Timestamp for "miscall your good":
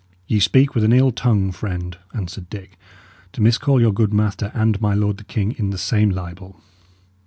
3.43-4.11